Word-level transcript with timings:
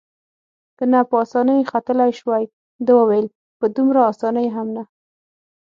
که 0.77 0.83
نه 0.91 0.99
په 1.09 1.15
اسانۍ 1.23 1.59
ختلای 1.71 2.11
شوای، 2.19 2.43
ده 2.85 2.93
وویل: 2.99 3.27
په 3.59 3.65
دومره 3.75 3.99
اسانۍ 4.11 4.47
هم 4.55 4.67
نه. 4.75 4.83